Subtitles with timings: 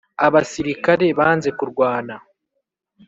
[0.25, 2.15] Abasirikare banze kurwana.